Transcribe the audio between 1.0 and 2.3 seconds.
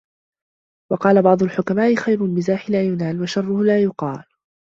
بَعْضُ الْحُكَمَاءِ خَيْرُ